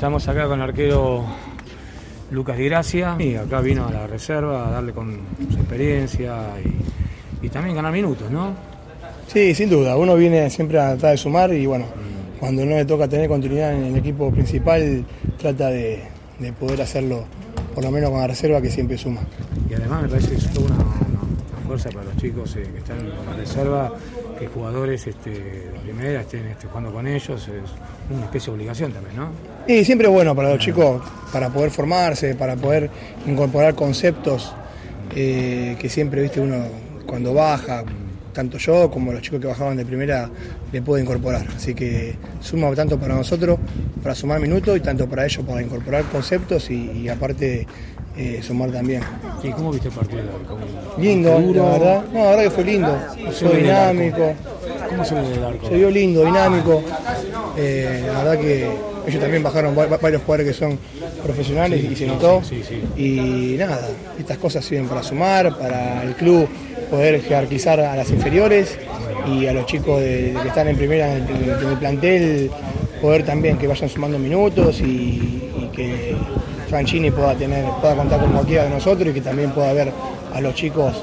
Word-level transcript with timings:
Estamos 0.00 0.26
acá 0.28 0.46
con 0.46 0.62
el 0.62 0.66
arquero 0.66 1.26
Lucas 2.30 2.56
Di 2.56 2.64
Gracia 2.64 3.16
y 3.18 3.34
acá 3.34 3.60
vino 3.60 3.86
a 3.86 3.90
la 3.90 4.06
reserva 4.06 4.66
a 4.66 4.70
darle 4.70 4.94
con 4.94 5.20
su 5.50 5.58
experiencia 5.58 6.54
y, 6.64 7.46
y 7.46 7.50
también 7.50 7.76
ganar 7.76 7.92
minutos, 7.92 8.30
¿no? 8.30 8.54
Sí, 9.26 9.54
sin 9.54 9.68
duda. 9.68 9.98
Uno 9.98 10.16
viene 10.16 10.48
siempre 10.48 10.80
a 10.80 10.92
tratar 10.92 11.10
de 11.10 11.16
sumar 11.18 11.52
y 11.52 11.66
bueno, 11.66 11.84
cuando 12.38 12.64
no 12.64 12.76
le 12.76 12.86
toca 12.86 13.08
tener 13.08 13.28
continuidad 13.28 13.74
en 13.74 13.84
el 13.84 13.96
equipo 13.96 14.30
principal, 14.30 15.04
trata 15.38 15.68
de, 15.68 16.02
de 16.38 16.52
poder 16.54 16.80
hacerlo 16.80 17.26
por 17.74 17.84
lo 17.84 17.90
menos 17.90 18.08
con 18.08 18.20
la 18.20 18.26
reserva 18.26 18.62
que 18.62 18.70
siempre 18.70 18.96
suma. 18.96 19.20
Y 19.68 19.74
además 19.74 20.04
me 20.04 20.08
parece 20.08 20.30
que 20.30 20.36
es 20.36 20.56
una 20.56 20.78
fuerza 21.70 21.90
para 21.90 22.04
los 22.06 22.16
chicos 22.16 22.56
eh, 22.56 22.66
que 22.72 22.78
están 22.78 22.98
en 22.98 23.36
reserva, 23.36 23.92
que 24.36 24.48
jugadores 24.48 25.06
este, 25.06 25.30
de 25.30 25.78
primera 25.84 26.22
estén 26.22 26.46
este, 26.46 26.66
jugando 26.66 26.92
con 26.92 27.06
ellos, 27.06 27.46
es 27.46 27.70
una 28.10 28.24
especie 28.24 28.50
de 28.50 28.56
obligación 28.56 28.92
también, 28.92 29.14
¿no? 29.14 29.30
Y 29.68 29.84
siempre 29.84 30.08
es 30.08 30.12
bueno 30.12 30.34
para 30.34 30.50
los 30.50 30.58
chicos, 30.58 31.00
para 31.32 31.48
poder 31.48 31.70
formarse, 31.70 32.34
para 32.34 32.56
poder 32.56 32.90
incorporar 33.24 33.76
conceptos 33.76 34.52
eh, 35.14 35.76
que 35.78 35.88
siempre, 35.88 36.22
viste, 36.22 36.40
uno 36.40 36.56
cuando 37.06 37.34
baja, 37.34 37.84
tanto 38.40 38.56
yo 38.56 38.90
como 38.90 39.12
los 39.12 39.20
chicos 39.20 39.38
que 39.38 39.46
bajaban 39.48 39.76
de 39.76 39.84
primera, 39.84 40.30
le 40.72 40.80
puedo 40.80 40.98
incorporar. 41.02 41.46
Así 41.54 41.74
que 41.74 42.14
suma 42.40 42.70
tanto 42.74 42.98
para 42.98 43.14
nosotros, 43.14 43.58
para 44.02 44.14
sumar 44.14 44.40
minutos, 44.40 44.74
y 44.78 44.80
tanto 44.80 45.06
para 45.06 45.26
ellos, 45.26 45.44
para 45.46 45.60
incorporar 45.60 46.04
conceptos 46.04 46.70
y, 46.70 46.90
y 47.02 47.08
aparte 47.10 47.66
eh, 48.16 48.40
sumar 48.42 48.70
también. 48.70 49.02
¿Y 49.42 49.50
cómo 49.50 49.70
viste 49.72 49.88
el 49.88 49.94
partido? 49.94 50.22
¿Cómo- 50.48 50.60
Lindo, 50.98 51.38
duro? 51.38 51.64
la 51.66 51.72
verdad. 51.72 52.04
No, 52.14 52.18
la 52.24 52.30
verdad 52.30 52.44
que 52.44 52.50
fue 52.50 52.64
lindo. 52.64 52.98
Fue 53.38 53.56
dinámico. 53.58 54.32
¿Cómo 54.88 55.04
se 55.04 55.14
ve 55.14 55.34
el 55.34 55.44
arco? 55.44 55.68
Se 55.68 55.74
vio 55.74 55.90
lindo, 55.90 56.24
dinámico. 56.24 56.82
Eh, 57.58 58.02
la 58.06 58.18
verdad 58.24 58.38
que 58.40 58.70
ellos 59.10 59.20
también 59.22 59.42
bajaron 59.42 59.76
va- 59.78 59.86
va- 59.86 59.98
varios 59.98 60.22
jugadores 60.22 60.46
que 60.52 60.58
son 60.58 60.78
profesionales 61.22 61.84
y 61.90 61.94
se 61.96 62.06
notó. 62.06 62.42
sí, 62.42 62.62
sí. 62.66 62.80
Y 62.96 63.56
nada, 63.58 63.80
estas 64.18 64.38
cosas 64.38 64.64
sirven 64.64 64.88
para 64.88 65.02
sumar, 65.02 65.56
para 65.58 66.02
el 66.02 66.14
club 66.14 66.48
poder 66.90 67.20
jerarquizar 67.22 67.78
a 67.80 67.94
las 67.96 68.10
inferiores 68.10 68.76
y 69.32 69.46
a 69.46 69.52
los 69.52 69.66
chicos 69.66 70.00
de, 70.00 70.32
de 70.32 70.40
que 70.40 70.48
están 70.48 70.66
en 70.68 70.76
primera 70.76 71.14
en 71.16 71.22
el, 71.26 71.50
en 71.62 71.68
el 71.68 71.76
plantel 71.78 72.50
poder 73.00 73.24
también 73.24 73.56
que 73.58 73.66
vayan 73.66 73.88
sumando 73.88 74.18
minutos 74.18 74.80
y, 74.80 74.84
y 74.84 75.70
que 75.74 76.14
Franchini 76.68 77.10
pueda 77.10 77.34
tener 77.34 77.64
pueda 77.80 77.94
contar 77.96 78.20
con 78.20 78.32
cualquiera 78.32 78.64
de 78.64 78.70
nosotros 78.70 79.08
y 79.10 79.12
que 79.12 79.20
también 79.20 79.50
pueda 79.50 79.72
ver 79.72 79.92
a 80.34 80.40
los 80.40 80.54
chicos 80.54 80.94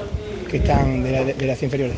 que 0.48 0.56
están 0.58 1.02
de, 1.02 1.10
la- 1.12 1.24
de 1.24 1.46
las 1.46 1.62
inferiores. 1.62 1.96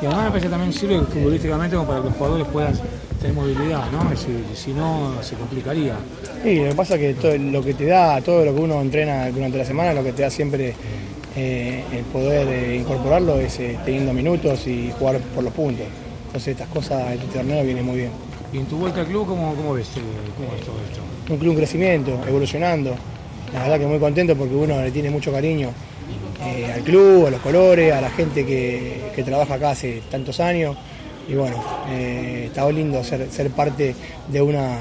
Sí, 0.00 0.06
además 0.06 0.24
me 0.24 0.28
parece 0.30 0.46
que 0.46 0.50
también 0.50 0.72
sirve 0.72 1.00
futbolísticamente 1.00 1.76
como 1.76 1.88
para 1.88 2.00
que 2.00 2.08
los 2.08 2.16
jugadores 2.16 2.46
puedan 2.48 2.74
tener 3.20 3.34
movilidad, 3.34 3.90
¿no? 3.90 4.02
Es 4.12 4.20
decir, 4.20 4.44
si 4.54 4.72
no, 4.72 5.12
se 5.22 5.34
complicaría. 5.36 5.94
Sí, 6.42 6.56
lo 6.56 6.68
que 6.70 6.74
pasa 6.74 6.94
es 6.96 7.00
que 7.00 7.14
todo 7.14 7.36
lo 7.38 7.62
que 7.62 7.74
te 7.74 7.86
da, 7.86 8.20
todo 8.20 8.44
lo 8.44 8.54
que 8.54 8.60
uno 8.60 8.80
entrena 8.80 9.30
durante 9.30 9.56
la 9.58 9.64
semana, 9.64 9.94
lo 9.94 10.02
que 10.04 10.12
te 10.12 10.22
da 10.22 10.30
siempre 10.30 10.74
eh, 11.36 11.84
el 11.92 12.04
poder 12.04 12.46
eh, 12.48 12.76
incorporarlo 12.76 13.38
es 13.38 13.58
eh, 13.60 13.78
teniendo 13.84 14.12
minutos 14.12 14.66
y 14.66 14.92
jugar 14.98 15.18
por 15.34 15.42
los 15.44 15.52
puntos. 15.52 15.86
Entonces 16.26 16.48
estas 16.48 16.68
cosas, 16.68 17.12
este 17.12 17.26
torneo 17.38 17.64
viene 17.64 17.82
muy 17.82 17.96
bien. 17.96 18.10
Y 18.52 18.58
en 18.58 18.66
tu 18.66 18.76
vuelta 18.76 19.00
al 19.00 19.06
club, 19.06 19.26
¿cómo, 19.26 19.54
cómo 19.54 19.74
ves 19.74 19.88
eh, 19.96 20.00
cómo 20.36 20.50
ves 20.52 20.60
todo 20.64 20.76
esto? 20.88 21.00
Un 21.32 21.38
club 21.38 21.52
en 21.52 21.56
crecimiento, 21.58 22.20
evolucionando. 22.28 22.94
La 23.52 23.62
verdad 23.62 23.78
que 23.78 23.86
muy 23.86 23.98
contento 23.98 24.36
porque 24.36 24.54
uno 24.54 24.82
le 24.82 24.90
tiene 24.90 25.10
mucho 25.10 25.32
cariño 25.32 25.70
eh, 26.42 26.72
al 26.72 26.82
club, 26.82 27.26
a 27.26 27.30
los 27.30 27.40
colores, 27.40 27.92
a 27.92 28.00
la 28.00 28.10
gente 28.10 28.44
que, 28.44 29.10
que 29.14 29.22
trabaja 29.22 29.54
acá 29.54 29.70
hace 29.70 30.02
tantos 30.10 30.40
años. 30.40 30.76
Y 31.28 31.34
bueno, 31.34 31.62
eh, 31.88 32.44
está 32.46 32.70
lindo 32.70 33.02
ser, 33.02 33.30
ser 33.30 33.50
parte 33.50 33.94
de 34.28 34.42
una, 34.42 34.78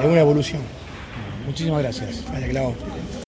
de 0.00 0.08
una 0.08 0.20
evolución. 0.20 0.62
Muchísimas 1.46 1.82
gracias. 1.82 2.24
Gracias, 2.28 2.50
Clau. 2.50 2.74